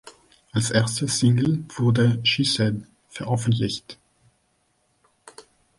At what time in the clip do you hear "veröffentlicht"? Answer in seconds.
3.09-3.99